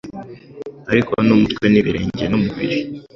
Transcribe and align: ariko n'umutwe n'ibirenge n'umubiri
ariko 0.91 1.13
n'umutwe 1.25 1.65
n'ibirenge 1.69 2.23
n'umubiri 2.27 2.77